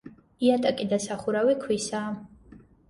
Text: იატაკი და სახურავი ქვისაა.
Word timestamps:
იატაკი 0.47 0.87
და 0.95 0.99
სახურავი 1.05 1.57
ქვისაა. 1.67 2.61